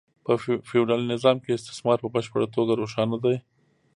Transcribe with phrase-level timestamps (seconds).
[0.25, 0.31] په
[0.69, 3.37] فیوډالي نظام کې استثمار په بشپړه توګه روښانه دی